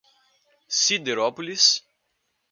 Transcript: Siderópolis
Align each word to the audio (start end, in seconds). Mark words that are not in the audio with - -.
Siderópolis 0.81 1.83